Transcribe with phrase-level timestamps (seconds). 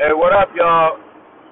[0.00, 0.96] Hey, what up, y'all?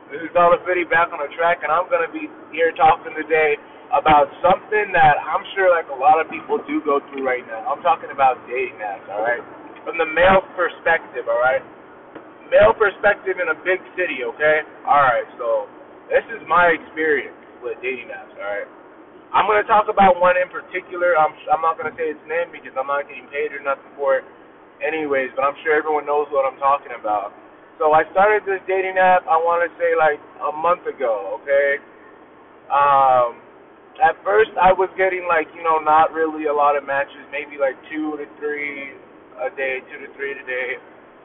[0.09, 3.61] This is Dollar Fitty back on the track, and I'm gonna be here talking today
[3.93, 7.69] about something that I'm sure like a lot of people do go through right now.
[7.69, 9.45] I'm talking about dating apps, all right?
[9.85, 11.61] From the male perspective, all right?
[12.49, 14.65] Male perspective in a big city, okay?
[14.89, 15.69] All right, so
[16.09, 18.69] this is my experience with dating apps, all right?
[19.37, 21.21] I'm gonna talk about one in particular.
[21.21, 24.17] I'm I'm not gonna say its name because I'm not getting paid or nothing for
[24.17, 24.25] it,
[24.81, 25.37] anyways.
[25.37, 27.37] But I'm sure everyone knows what I'm talking about.
[27.79, 29.23] So I started this dating app.
[29.31, 31.39] I want to say like a month ago.
[31.39, 31.79] Okay.
[32.75, 33.39] Um,
[34.03, 37.55] at first I was getting like you know not really a lot of matches, maybe
[37.55, 38.99] like two to three
[39.39, 40.69] a day, two to three a day.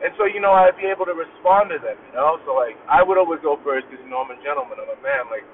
[0.05, 1.97] And so you know I'd be able to respond to them.
[2.13, 4.77] You know, so like I would always go first because you know I'm a gentleman.
[4.77, 5.25] I'm a man.
[5.33, 5.45] Like,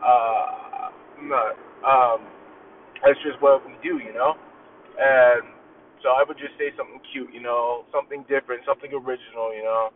[0.00, 0.88] uh,
[1.20, 1.52] I'm not.
[1.84, 2.20] Um,
[3.04, 4.00] that's just what we do.
[4.00, 4.40] You know,
[4.96, 5.52] and
[6.00, 7.28] so I would just say something cute.
[7.36, 9.52] You know, something different, something original.
[9.52, 9.92] You know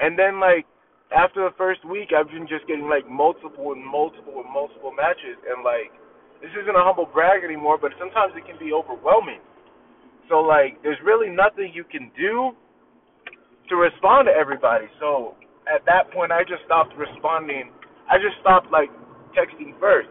[0.00, 0.66] and then like
[1.12, 5.36] after the first week, I've been just getting like multiple and multiple and multiple matches,
[5.44, 5.92] and like
[6.40, 9.38] this isn't a humble brag anymore, but sometimes it can be overwhelming.
[10.28, 12.56] So like, there's really nothing you can do
[13.68, 14.90] to respond to everybody.
[14.98, 15.36] So
[15.70, 17.70] at that point, I just stopped responding.
[18.10, 18.90] I just stopped like
[19.38, 20.08] texting first.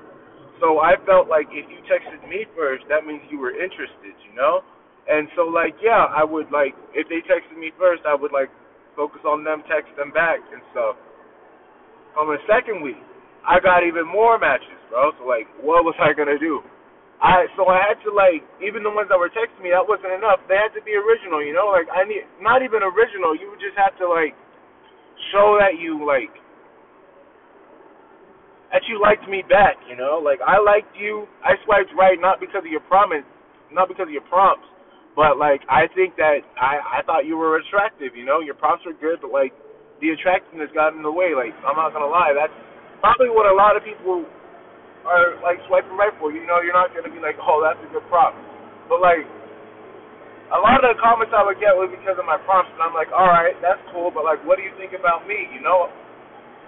[0.61, 4.37] So I felt like if you texted me first, that means you were interested, you
[4.37, 4.61] know.
[5.09, 8.53] And so like, yeah, I would like if they texted me first, I would like
[9.01, 10.93] focus on them, text them back and stuff.
[12.21, 13.01] On the second week,
[13.41, 15.09] I got even more matches, bro.
[15.17, 16.61] So like, what was I gonna do?
[17.17, 20.13] I so I had to like even the ones that were texting me that wasn't
[20.13, 20.45] enough.
[20.45, 21.73] They had to be original, you know.
[21.73, 23.33] Like I need not even original.
[23.33, 24.37] You just have to like
[25.33, 26.33] show that you like
[28.69, 30.21] that you liked me back, you know.
[30.21, 31.25] Like I liked you.
[31.41, 33.25] I swiped right not because of your promise,
[33.73, 34.69] not because of your prompts,
[35.15, 38.15] but like I think that I I thought you were attractive.
[38.15, 39.51] You know, your prompts were good, but like
[39.99, 41.35] the attractiveness got in the way.
[41.35, 42.53] Like I'm not gonna lie, that's
[43.03, 44.23] probably what a lot of people
[45.03, 46.31] are like swiping right for.
[46.31, 48.39] You know, you're not gonna be like, oh, that's a good prompt.
[48.87, 49.27] But like
[50.51, 52.91] a lot of the comments I would get was because of my prompts, and I'm
[52.91, 55.47] like, all right, that's cool, but like, what do you think about me?
[55.55, 55.87] You know,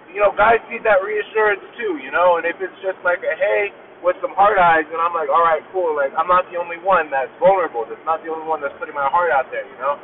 [0.08, 2.00] you know, guys need that reassurance too.
[2.00, 3.72] You know, and if it's just like a hey
[4.04, 5.96] with some heart eyes, and I'm like, all right, cool.
[5.96, 7.88] Like I'm not the only one that's vulnerable.
[7.88, 9.64] That's not the only one that's putting my heart out there.
[9.64, 9.96] You know.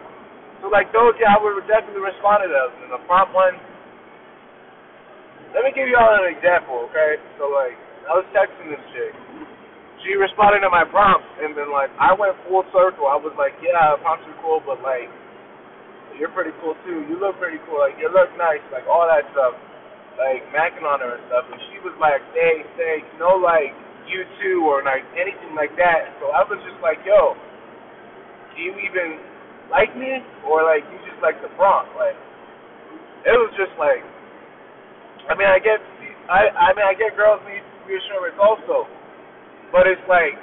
[0.64, 2.72] So like those, yeah, I would definitely respond to those.
[2.84, 3.60] And the prompt one.
[5.52, 7.18] Let me give you all an example, okay?
[7.42, 7.74] So like,
[8.06, 9.14] I was texting this chick.
[10.06, 13.10] She responded to my prompts, and then like, I went full circle.
[13.10, 15.10] I was like, yeah, prompts are cool, but like,
[16.16, 17.04] you're pretty cool too.
[17.10, 17.82] You look pretty cool.
[17.82, 18.64] Like, you look nice.
[18.72, 19.58] Like all that stuff.
[20.20, 23.72] Like macking on her and stuff, and she was like, "Hey, thanks, no like
[24.10, 26.18] you too or like anything like that.
[26.20, 27.38] So I was just like, yo,
[28.54, 29.22] do you even
[29.70, 31.94] like me or like you just like the prompt?
[31.96, 32.18] Like
[33.26, 34.02] it was just like
[35.30, 35.80] I mean I get
[36.28, 38.90] I I mean I get girls need reassurance also.
[39.72, 40.36] But it's like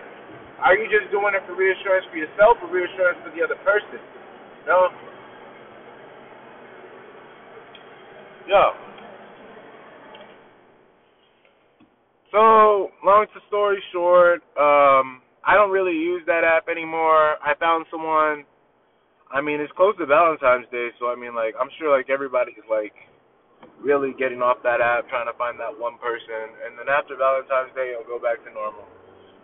[0.63, 4.01] are you just doing it for reassurance for yourself or reassurance for the other person?
[4.01, 4.89] You know?
[8.49, 8.86] Yo.
[12.37, 17.41] So, long to story short, um, I don't really use that app anymore.
[17.41, 18.45] I found someone.
[19.33, 22.53] I mean, it's close to Valentine's Day, so I mean, like, I'm sure like everybody
[22.53, 22.93] is like
[23.81, 27.73] really getting off that app, trying to find that one person, and then after Valentine's
[27.73, 28.85] Day, it'll go back to normal.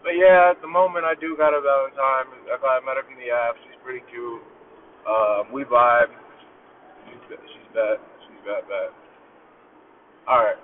[0.04, 2.28] But yeah, at the moment, I do got a Valentine.
[2.52, 3.56] I met her from the app.
[3.64, 4.44] She's pretty cute.
[5.08, 6.12] Um, we vibe.
[7.08, 7.24] She's
[7.56, 8.04] she's bad.
[8.28, 8.92] She's bad, bad.
[10.28, 10.60] All right.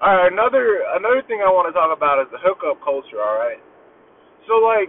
[0.00, 3.20] All right, another another thing I want to talk about is the hookup culture.
[3.20, 3.60] All right,
[4.48, 4.88] so like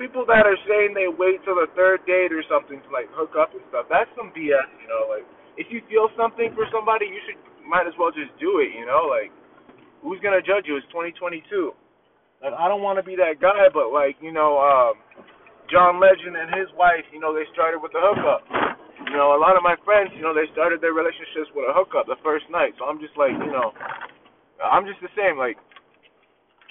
[0.00, 3.36] people that are saying they wait till the third date or something to like hook
[3.36, 3.84] up and stuff.
[3.92, 4.64] That's some BS.
[4.80, 5.28] You know, like
[5.60, 7.36] if you feel something for somebody, you should
[7.68, 8.72] might as well just do it.
[8.72, 9.28] You know, like
[10.00, 10.80] who's gonna judge you?
[10.80, 11.76] It's 2022.
[12.40, 14.96] Like I don't want to be that guy, but like you know, um,
[15.68, 18.40] John Legend and his wife, you know, they started with the hookup.
[19.04, 21.76] You know, a lot of my friends, you know, they started their relationships with a
[21.76, 22.72] hookup the first night.
[22.80, 23.70] So I'm just like, you know,
[24.62, 25.38] I'm just the same.
[25.38, 25.56] Like,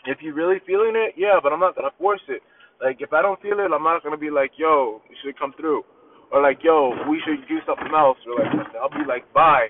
[0.05, 2.41] if you're really feeling it, yeah, but I'm not gonna force it.
[2.81, 5.53] Like, if I don't feel it, I'm not gonna be like, yo, you should come
[5.57, 5.83] through,
[6.31, 9.67] or like, yo, we should do something else, or like, I'll be like, bye,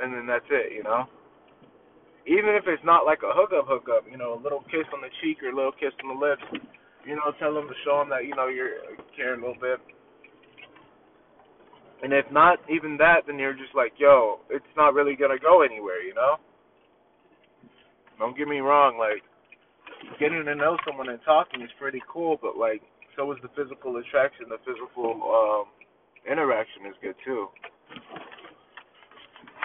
[0.00, 1.04] and then that's it, you know.
[2.26, 5.08] Even if it's not like a hookup, hookup, you know, a little kiss on the
[5.20, 6.44] cheek or a little kiss on the lips,
[7.06, 8.84] you know, tell them to show them that you know you're
[9.16, 9.80] caring a little bit.
[12.02, 15.62] And if not even that, then you're just like, yo, it's not really gonna go
[15.62, 16.36] anywhere, you know.
[18.18, 19.22] Don't get me wrong, like
[20.18, 22.82] getting to know someone and talking is pretty cool, but like
[23.16, 25.64] so is the physical attraction, the physical um
[26.30, 27.48] interaction is good too.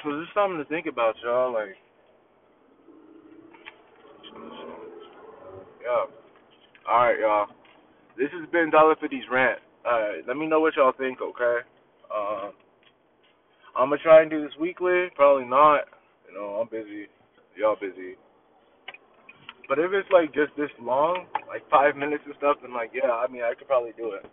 [0.03, 1.53] So this is something to think about, y'all.
[1.53, 1.75] Like,
[5.81, 6.05] yeah.
[6.89, 7.47] All right, y'all.
[8.17, 9.59] This has been Dollar Fifty's rant.
[9.89, 11.59] Uh, let me know what y'all think, okay?
[12.13, 12.51] Uh,
[13.75, 15.07] I'm gonna try and do this weekly.
[15.15, 15.85] Probably not.
[16.27, 17.07] You know, I'm busy.
[17.55, 18.15] Y'all busy.
[19.69, 23.11] But if it's like just this long, like five minutes and stuff, then like yeah,
[23.11, 24.25] I mean I could probably do it.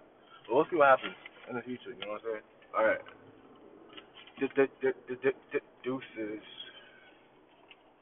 [0.49, 1.15] But we'll see what happens
[1.50, 1.94] in the future.
[1.94, 2.47] You know what I'm saying?
[2.77, 3.05] All right.
[5.85, 6.44] Deuces.